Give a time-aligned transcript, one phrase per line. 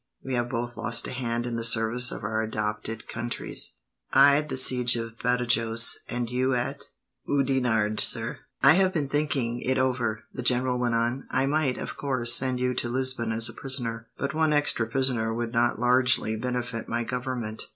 [0.23, 3.75] We have both lost a hand in the service of our adopted countries;
[4.11, 6.85] I at the siege of Badajos, and you at?"
[7.29, 11.27] "Oudenarde, sir." "I have been thinking it over," the general went on.
[11.29, 15.35] "I might, of course, send you to Lisbon as a prisoner, but one extra prisoner
[15.35, 17.67] would not largely benefit my government.